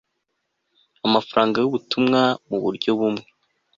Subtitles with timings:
[1.07, 3.23] amafaranga y ubutumwa mu buryo bumwe